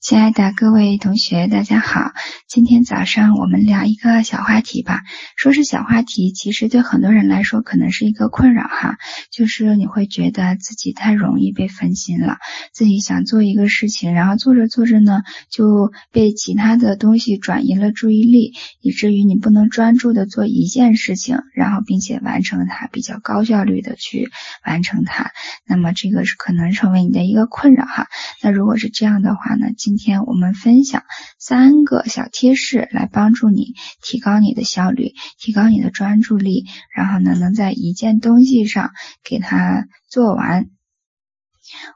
[0.00, 2.12] 亲爱的各位同学，大家好。
[2.48, 5.02] 今天早上我们聊一个小话题吧。
[5.36, 8.96] 说是小话题，其实对很多人来说可能是一个困扰哈。
[9.30, 12.38] 就是你会觉得自己太容易被分心了，
[12.72, 15.20] 自己想做一个事情，然后做着做着呢，
[15.50, 24.30] 就被其他的东西转移了注意力，以至于你不能专注的做一件事情，然后并且完成它，比较高效率的去
[24.64, 25.30] 完成它。
[25.66, 28.08] 那么这个是可能成为你的一个困扰哈。
[28.42, 29.66] 那如果是这样的话呢？
[29.90, 31.02] 今天我们分享
[31.36, 38.92] 三个小贴士，来帮助你提高你的效率，提高你的专注力，然后呢，能在一件东西上
[39.24, 40.66] 给它做完。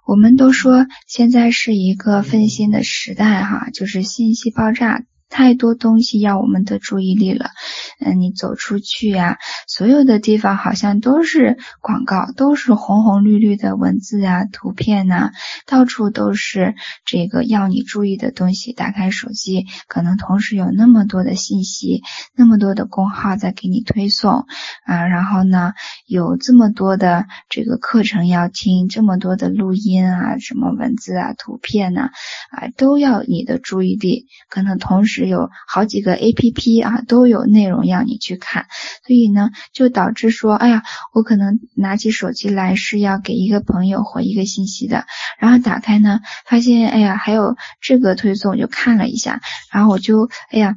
[0.09, 5.05] 我们都说现在是一个分心的时代，哈，就是信息爆炸。
[5.35, 7.51] 太多东西要我们的注意力了，
[7.99, 15.33] 嗯，你走出去呀，所有的地方好像都是广告，都是红红绿绿的文字啊、图片呐，
[15.67, 18.73] 到处都是这个要你注意的东西。
[18.73, 22.03] 打开手机，可能同时有那么多的信息，
[22.37, 24.47] 那么多的公号在给你推送
[24.87, 25.73] 啊，然后呢，
[26.07, 32.11] 有这么多的这个课程要听，这么多的录音啊，什么文字啊、图片呐，
[32.53, 35.24] 啊，都要你的注意力，可能同时。
[35.29, 38.67] 有好几个 A P P 啊，都有内容要你去看，
[39.07, 45.07] 所以呢，就导致说，哎呀，我可能拿起手机来是要给一个朋友回一个信息的，
[45.39, 49.41] 然后打开呢，发现，哎呀，还有这个推送，我就看了一下，
[49.73, 50.77] 然后我就，哎呀，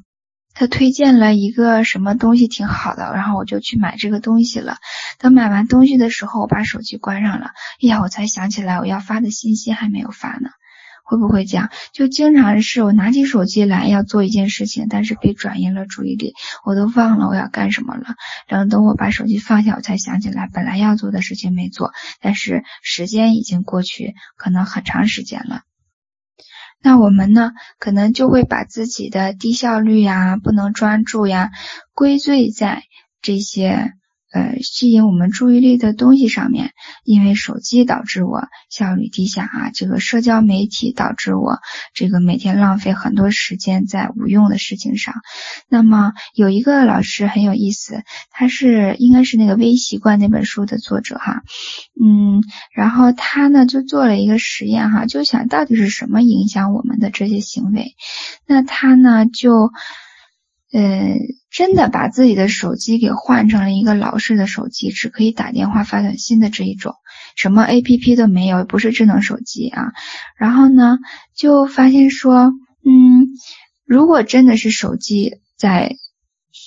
[0.53, 4.77] 他推荐了一个什么东西挺好的，然后我就去买这个东西了。
[5.19, 10.49] 等买完东西的时候，我把手机关上了，哎呀，我才想起来我要发的信息还没有发呢。
[11.07, 11.69] 会不会这样？
[11.93, 16.33] 就经常是我拿起手机来要做一件事情，但是被转移了注意力，
[16.65, 18.15] 我都忘了我要干什么了。
[18.47, 25.61] 然后等我把手机放下，我才想起来本来要做的事情没做，但是时间已经过去，可能很长时间了。
[26.81, 31.51] 那我们呢，可能就会把自己的低效率呀、不能专注呀，
[31.93, 32.83] 归罪在
[33.21, 33.93] 这些。
[34.33, 36.71] 呃，吸引我们注意力的东西上面，
[37.05, 41.59] 因为手机导致我效率低下啊，这个社交媒体导致我
[41.93, 45.15] 这个每天浪费很多时间在无用的事情上。
[45.69, 51.43] 那么有一个老师很有意思，他是应该是那个微习惯那本书的作者哈，
[51.97, 52.43] 嗯，
[52.75, 57.95] 然后他呢就做了一个实验哈，就想到底是什么影响我们的这些行为，
[58.45, 59.71] 那他呢就。
[60.73, 61.15] 呃，
[61.49, 66.93] 真的把自己的手机给换成了一个老式的手机，只可以打电话发短信的这一种，
[67.35, 69.93] 什么 A P P 都没有，不是智能手机啊。
[70.37, 70.97] 然后呢，
[71.35, 72.51] 就发现说，
[72.85, 73.29] 嗯，
[73.85, 75.95] 如果真的是手机在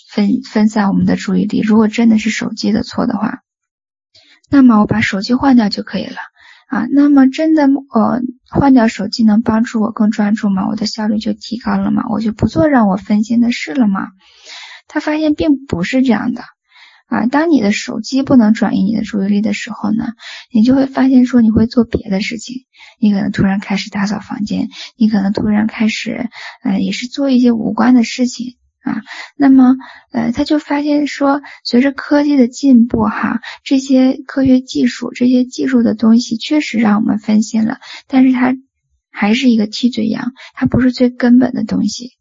[0.08, 3.40] 分分散我们的注意力，如果真的是手机的错的话，
[4.50, 6.16] 那么我把手机换掉就可以了。
[6.70, 10.68] 啊，那么真的，呃，换掉手机能帮助我更专注吗？
[10.68, 12.04] 我的效率就提高了吗？
[12.08, 14.10] 我就不做让我分心的事了吗？
[14.86, 16.42] 他发现并不是这样的。
[17.08, 20.12] 啊，当你的手机不能转移你的注意力的时候呢，
[20.52, 22.66] 你就会发现说你会做别的事情，
[23.00, 26.30] 你可能突然开始打扫房间，你可能突然开始，
[26.62, 28.58] 呃，也是做一些无关的事情。
[28.82, 29.02] 啊，
[29.36, 29.76] 那么，
[30.10, 38.54] 呃，他就发现说，随着科技的进步，哈，这些科学技术、这些技术的东西确实让我们分心了，但是它
[39.10, 42.12] 还是一个替罪羊，它不是最根本的东西。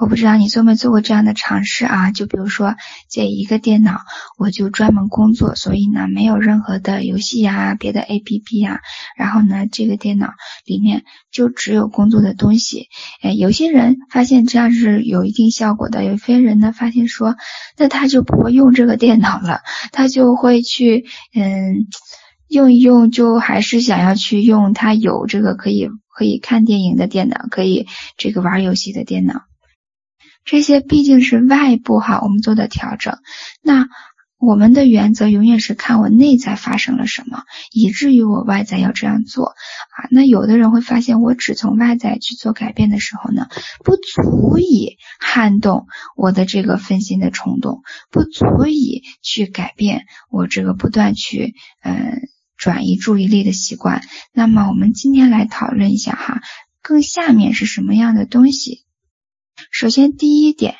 [0.00, 2.10] 我不知道你做没做过这样的尝试啊？
[2.10, 2.74] 就比如说
[3.08, 4.00] 借一个电脑，
[4.36, 8.80] 我就专门工作，所以呢没有任何的游戏呀、别的 APP 呀。
[9.16, 10.30] 然后呢，这个电脑
[10.64, 12.88] 里面就只有工作的东西。
[13.22, 17.36] 哎，有些人发现这样是有一定效果的，有些人呢发现说，
[17.78, 19.60] 那他就不会用这个电脑了，
[19.92, 21.86] 他就会去嗯
[22.48, 29.42] 用一用，就还是想要去用他有这个可以可以看电影的电脑，可以这个玩游戏的电脑。
[30.44, 33.18] 这些毕竟是外部哈，我们做的调整。
[33.62, 33.88] 那
[34.36, 40.04] 我们的原则永远是看我内在发生了什么，以至于我外在要这样做啊。
[40.10, 43.46] 那有的人会发现，我只从外在去做改变的时候呢，
[43.84, 54.02] 不足以撼动我的这个分心的冲动，不足以去改变我这个不断去嗯转移注意力的习惯。
[54.34, 56.42] 那么我们今天来讨论一下哈，
[56.82, 58.83] 更下面是什么样的东西？
[59.70, 60.74] 首先，第一点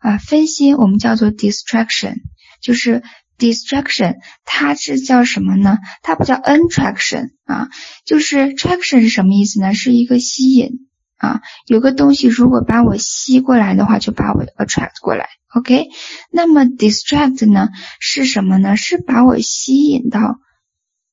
[0.00, 2.14] 啊，分心我们叫做 distraction，
[2.60, 3.02] 就是
[3.38, 5.78] distraction，它是叫什么呢？
[6.02, 7.68] 它不叫 attraction 啊，
[8.04, 9.74] 就是 traction 是什么意思呢？
[9.74, 15.28] 是一个吸引啊，有个东西如果把我吸过来的话，就把我 attract 过来。
[15.54, 15.88] OK，
[16.30, 17.68] 那么 distract 呢
[18.00, 18.76] 是什么呢？
[18.76, 20.36] 是把我吸引到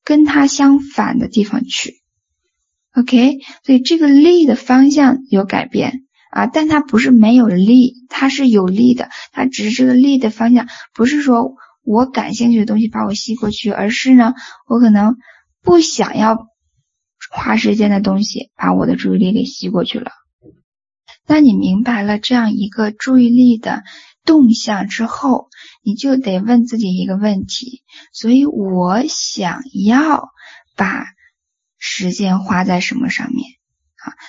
[0.04, 2.02] 跟它相反的地方去。
[2.92, 6.05] OK，所以这个力的方向有改变
[6.36, 14.34] 啊，但它不是没有力，它是有力的，它只是这个力的方向不是说我感兴趣的东西把我吸过去，而是呢，
[14.66, 15.16] 我可能
[15.62, 16.46] 不想要
[17.30, 20.10] 花时间的东西把我的注意力给吸过去了。
[21.26, 23.82] 那你明白了这样一个注意力的
[24.24, 25.48] 动向之后，
[25.82, 30.28] 你就得问自己一个问题：所以我想要
[30.76, 31.06] 把。
[31.78, 33.44] 时间花在什么上面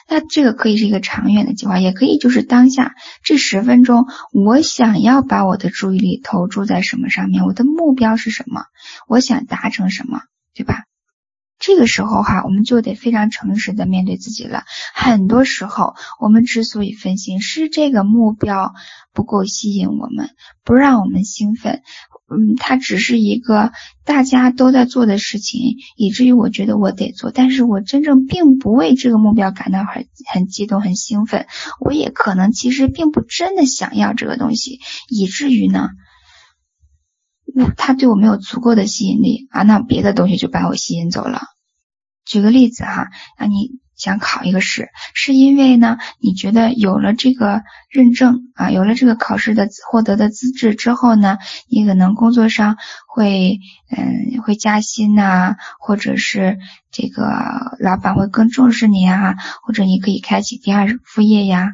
[0.07, 7.45] 那这个可以是一个长远的计划，也可以就是当下这十分钟，我想要把我的注意力投注在什么上面？
[7.45, 8.63] 我的目标是什么？
[9.07, 10.21] 我想达成什么？
[10.53, 10.83] 对吧？
[11.59, 14.63] 这个时候哈，我们就得非常诚实的面对自己了。
[14.93, 18.73] 很多时候，我们之所以分心，是这个目标
[19.11, 20.29] 不够吸引我们，
[20.63, 21.81] 不让我们兴奋。
[22.29, 23.71] 嗯，它只是一个
[24.03, 31.47] 大家都在做的事情，以至于我觉得我得做，但是我真正并不为这个目标感到很很激动、很兴奋。
[31.79, 34.79] 我也可能其实并不真的想要这个东西，
[35.09, 35.89] 以至于呢，
[37.55, 41.41] 我它对我没有足够的吸引力啊，那别的东西就把我吸引走了。
[42.25, 43.07] 举个例子哈，
[43.39, 43.79] 那你。
[43.97, 52.77] 想考一个试，是因为呢，你觉得有了这个认证啊，有了这个考试的获得的资质之后呢，你可能工作上
[53.07, 53.59] 会
[53.89, 56.59] 嗯会加薪呐，或者是
[56.91, 61.71] 这个老板会更重视你啊，或者你可以开启第二副业呀。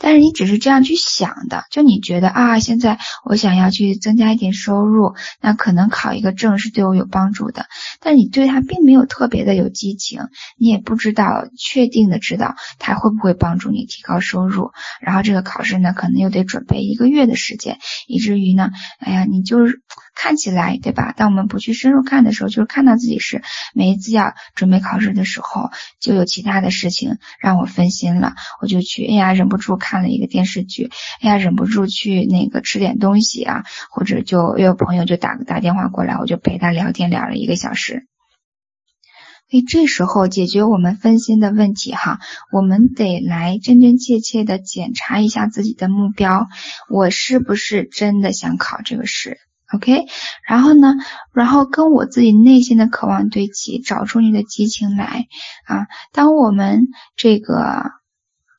[0.00, 7.66] 但是你只是这样去想的，就你觉得啊，现在我想要去增加一点收入，那可能考一个证是对我有帮助的。
[8.00, 10.22] 但你对它并没有特别的有激情，
[10.56, 14.70] 你也不知道确定的知道它会不会帮助你提高收入。
[15.00, 19.82] 然后这个考试呢，可能又得准备一个月的时间，以至于呢，哎呀，你就是
[20.20, 21.12] 看起来对吧？
[21.16, 23.42] 当我们不去深入看的时候，就是看到自己是
[23.74, 25.70] 每一次要准备考试的时候，
[26.00, 30.00] 就有其他的事情让我分心了，我就去，哎呀，忍不住看。
[30.00, 30.88] 了一个电视剧，
[31.20, 38.06] 哎呀，忍不住去那个吃点东西啊，或者就有朋友就打打电话过来，我就陪他聊天聊了一个小时。
[39.50, 42.18] 所以这时候解决我们分心的问题哈，
[42.50, 46.46] 我们得来真真切切的检查一下自己的目标，
[46.88, 49.38] 我是不是真的想考这个试
[49.72, 50.06] ？OK，
[50.46, 50.94] 然后呢，
[51.32, 55.26] 然后跟我自己内心的渴望对齐，找出你的激情来
[55.66, 55.86] 啊。
[56.12, 57.99] 当我们这个。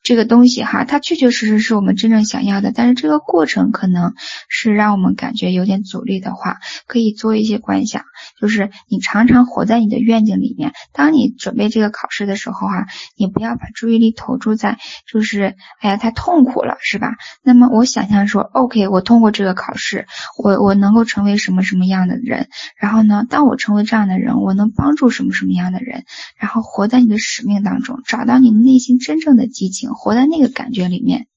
[0.02, 4.14] 这个东西哈，它确确实实是我们真正想要的，但是这个过程可能
[4.48, 6.56] 是让我们感觉有点阻力的话，
[6.86, 8.02] 可以做一些观想，
[8.40, 10.72] 就是你常常活在你的愿景里面。
[10.92, 17.12] 当你准备这个考试的时候哈，你不要把注意力投注在就是哎呀太痛苦了，是吧？
[17.42, 20.06] 那么我想象说，OK，我通过这个考试，
[20.36, 22.48] 我我能够成为什么什么样的人？
[22.76, 26.04] 然后呢，当我成为这样的人，我能帮助什么什么样的人？
[26.36, 29.92] 然后活在你的使命当中，找到你内心真正的激情。
[30.02, 31.28] 活在那个感觉里面，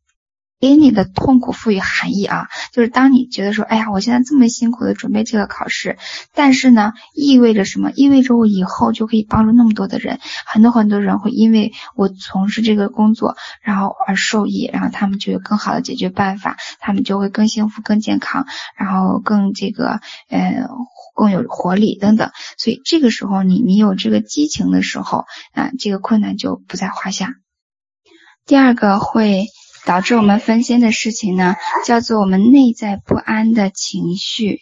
[0.60, 6.00] 给你的痛苦赋予含义啊，就是当你觉得说，哎呀，我现在这么辛苦的准备这个考试，
[6.34, 7.92] 但是呢，意味着什么？
[7.92, 20.68] 意味着我以后就可以帮助那么多的人，很多很多人会因为我从事这个工作，然后而受益，然后他们就有更好的解决办法，他们就会更幸福、更健康，然后更这个，呃，
[21.14, 22.32] 更有活力等等。
[22.58, 27.36] 所以这个时候，你你有这个激情的时候啊，这个困难就不在话下。
[28.48, 29.48] 第二个会
[29.88, 34.60] 导致我们分心的事情呢，叫做我们内在不安的情绪，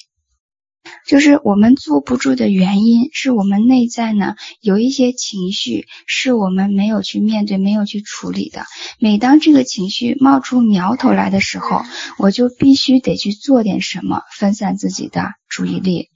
[1.06, 8.64] 就是我们坐不住的原因，是我们内在呢有一些情绪是我们没有去面对、没有去处理的。
[9.00, 11.82] 每当这个情绪冒出苗头来的时候，
[12.18, 16.08] 我就必须得去做点什么，分散自己的注意力。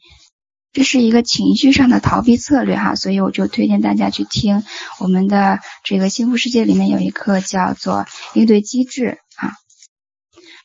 [0.77, 4.61] 这是一个情绪上的逃避策略哈，所以我就推荐大家去听
[4.99, 8.05] 我们的这个幸福世界里面有一课叫做
[8.35, 9.53] 应对机制啊。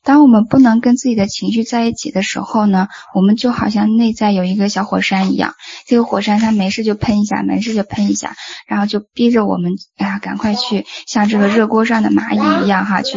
[0.04, 5.54] 当我们不能跟自己的情绪在一起的时候呢，我们就好像内在有一个小火山一样，
[5.86, 8.34] 这个火山它没事就喷一下，没事就喷一下，
[8.66, 13.16] 然后就逼着我们哎呀赶快去像这个热锅上的蚂蚁一样哈去。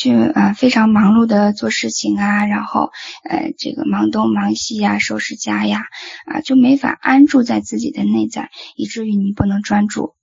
[0.00, 2.90] 去啊，非常忙碌的做事情啊，然后
[3.28, 5.82] 呃，这个忙东忙西呀，收拾家呀，
[6.24, 10.14] 啊，就没法安住在自己的内在，以至于你不能专注。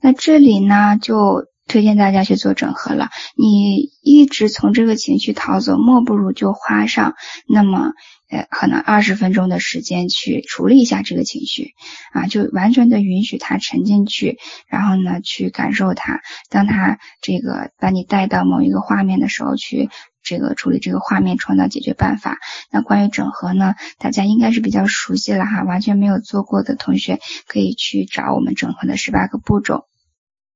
[0.00, 3.10] 那这里呢，就推荐大家去做整合了。
[3.36, 7.92] 你一直从这个情绪逃走，莫不如就花上那么。
[8.28, 11.74] 呃，可能二十分钟的时间去处理一下这个情绪
[12.12, 16.20] 啊，就完全的允许它沉进去，然后呢，去感受它。
[16.50, 19.90] 当它这个把你带到某一个画面的时候，去
[20.24, 22.38] 这个处理这个画面，创造解决办法。
[22.72, 29.84] 那关于整合呢，大家应该是比较熟悉了哈，完全没有做过的同学可以去找我们整合的十八个步骤。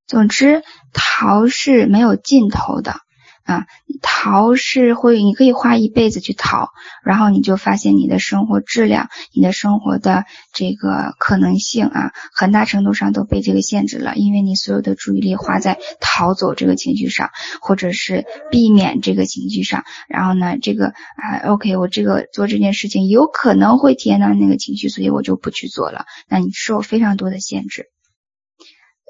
[0.07, 0.61] 总之，
[0.91, 2.97] 逃是没有尽头的。
[3.43, 3.65] 啊，
[4.01, 6.69] 逃是会，你可以花一辈子去逃，
[7.03, 17.29] 然后你就发现你的生活质量、你的生活的这个可能性啊，很大程度上都被这个限制了，因为你所有的注意力花在逃走这个情绪上，
[17.61, 27.90] 或者是避免这个情绪上，然后呢，这个啊，OK，我这个做这件事情有可能会体验到那个情绪，所以我就不去做了，那你受非常多的限制。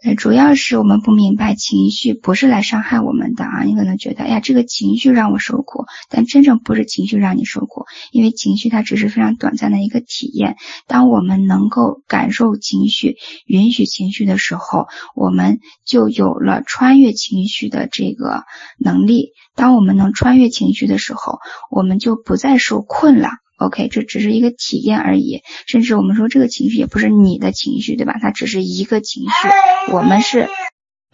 [0.04, 10.56] 呃，主要是我们不明白情绪不是来伤害我们的啊，你可能觉得，哎呀，这个情绪让我受苦，但真正不是情绪让你受苦，因为情绪它只是非常短暂的一个体验。
[10.88, 18.44] 当我们能够感受情绪、允许情绪的时候，我们就有了穿越情绪的这个
[18.80, 19.34] 能力。
[19.56, 21.38] 当我们能穿越情绪的时候，
[21.70, 23.30] 我们就不再受困了。
[23.62, 28.18] OK，这只是一个体验而已，甚至我们说这个情绪也不是你的情绪，对吧？
[28.20, 30.50] 它只是一个情绪，我们是，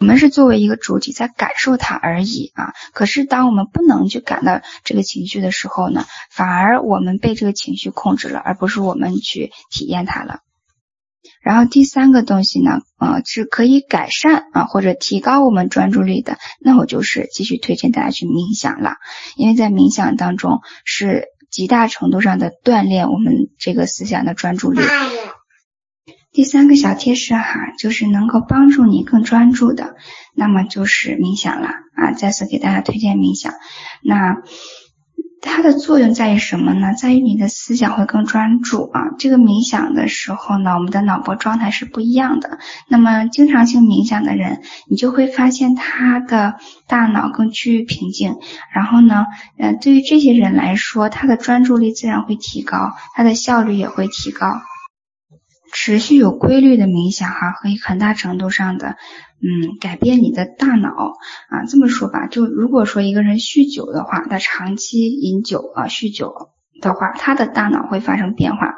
[0.00, 2.72] 我们是作为一个主体在感受它而已啊。
[2.94, 10.38] 可是当我们不能去感到这个情绪的时候呢，反而我们被这个情绪控制了，而不是我们去体验它了。
[11.42, 18.94] 然后第三个东西呢，呃，是可以改善啊或者提高我们专注力的，那我就是继续推荐大家去冥想了，
[19.36, 21.26] 因为在冥想当中是。
[21.50, 24.80] 极大程度上的锻炼我们这个思想的专注力。
[26.32, 29.96] 第三个小贴士哈，就是能够帮助你更专注的，
[30.34, 32.12] 那么就是冥想了啊！
[32.12, 33.54] 再次给大家推荐冥想。
[34.02, 34.36] 那。
[35.40, 36.94] 它的作用在于什么呢？
[36.94, 39.02] 在于你的思想会更专注啊。
[39.18, 42.58] 这个冥想的时候呢，我们的脑波状态是不一样的。
[42.88, 48.36] 那么经常性冥想的人，你就会发现他的大脑更趋于平静。
[48.74, 49.26] 然后呢，
[49.58, 54.60] 呃，对于这些人来说，他的专注力自然会提高，他的效率也会提高。
[55.80, 58.96] 持续有规律的冥想哈，可以很大程度上的。
[59.40, 60.88] 嗯，改变你的大脑
[61.48, 66.34] 啊，这么说吧，就如果说一个人酗酒的话，他长期饮酒啊，酗酒
[66.80, 68.74] 的话，他的大脑会发生变化。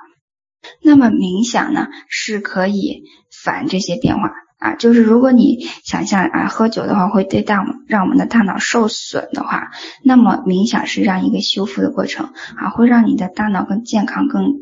[0.83, 3.04] 那么冥想呢，是可以
[3.42, 9.71] 反这些变化啊，就是如果你想象啊，喝酒的话会对大让我们的大脑受损的话，
[10.04, 14.52] 那么冥想是让一个修复的过程啊，会让你的大脑更健康、更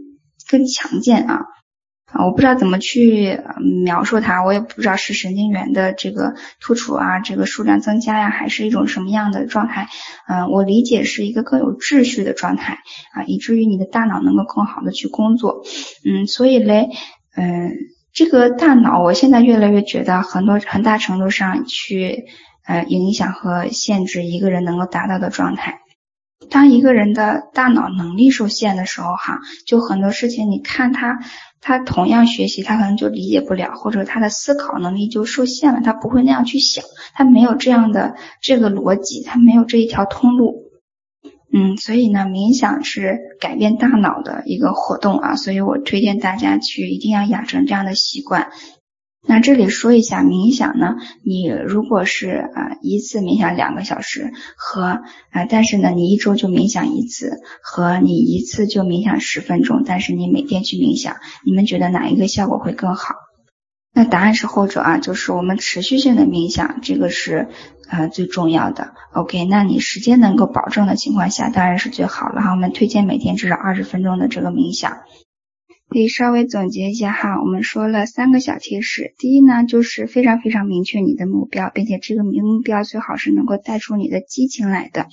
[0.48, 1.40] 更强健啊。
[2.10, 3.38] 啊，我不知道怎么去
[3.84, 9.88] 描述它，我也不知道是神经元的这个突出啊，这个数量增加呀，还是一种什么样的状态？
[10.26, 12.78] 嗯，我理解是一个更有秩序的状态
[13.12, 15.64] 啊，以至于你的大脑能够更好的去工作。
[16.02, 16.88] 嗯，所以嘞，
[17.36, 17.72] 嗯，
[18.14, 22.24] 这个大脑，我现在越来越觉得很多很大程度上去
[22.66, 25.80] 呃影响和限制一个人能够达到的状态。
[26.50, 31.20] 当一个人的大脑能力受限的时候，哈，就很多事情，你看他。
[31.60, 40.70] 他同样学习，他可能就理解不了，或者他的思考能力就受限了，他不会那样去想，他没有这样的这个逻辑，他没有这一条通路。
[41.52, 48.50] 嗯，所以呢，冥想是改变大脑的一个活动啊，所以我推荐大家去一定要养成这样的习惯。
[49.26, 63.16] 那这里说一下冥想呢，你如果是啊一次冥想两个小时和啊，但是呢你一周就冥想一次和你一次就冥想十分钟，但是你每天去冥想，你们觉得哪一个效果会更好？
[63.92, 67.48] 那答案是后者啊，就是我们持续性的冥想，这个是
[67.88, 68.94] 呃最重要的。
[69.12, 72.52] OK，那你时间能够保证的情况下，当然是最好了哈。
[72.52, 74.98] 我们推荐每天至少二十分钟的这个冥想。
[75.88, 79.14] 可以稍微总结一下哈，我们说了三个小贴士。
[79.16, 85.06] 第一呢，就是非常非常明确你的目标，并且这个目标最好是能够带出你的激情来的。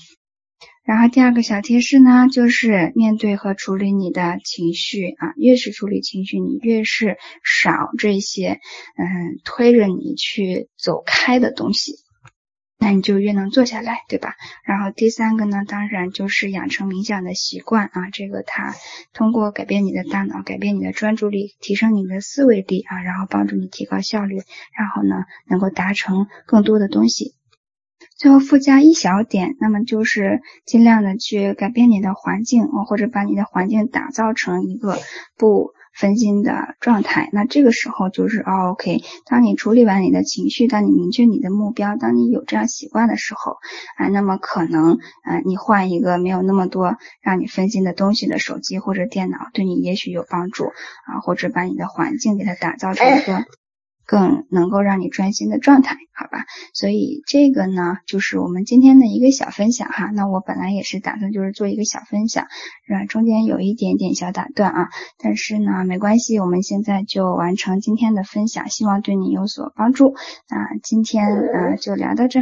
[0.84, 8.60] 然后第二个小贴士呢，就是面对和处理你的情绪啊，越是处理情绪，你越是少这些
[8.98, 12.05] 嗯推着你去走开的东西。
[12.78, 14.36] 那你就越能坐下来，对吧？
[14.64, 18.10] 然后第三个呢，当然就是养成冥想的习惯啊。
[18.12, 18.76] 这个它
[19.14, 24.36] 通过改变你的大脑，改变你的专注力，提升你的思维力啊，然后帮助你提高效率，
[24.78, 27.34] 然后呢，能够达成更多的东西。
[28.18, 34.98] 最后附加一小点，那么就是尽量的去改变你的环境啊，或者把你的环境打造成一个
[35.38, 35.74] 不。
[35.96, 39.02] 分心的状态，那这个时候就是哦，OK。
[39.26, 43.54] 当你处理完你的情绪，当你明确你的目标，当你有这样习惯的时候
[43.98, 53.46] 啊，那么可能啊，你换一个没有那么多让你分心的东西的手机或者电脑，对你也许有帮助啊，或者把你的环境给它打造成一个
[54.06, 56.46] 更能够让你专心的状态，好吧？
[56.74, 60.12] 所以这个呢，就是我们今天的一个小分享哈。
[60.14, 62.46] 那我本来也是打算就是做一个小分享，
[62.88, 70.16] 是中间有一点点小打断啊，但是呢，没关系，我们现在就完成今天的分享，希望对你有所帮助。
[70.50, 72.40] 那今天啊，就聊到这。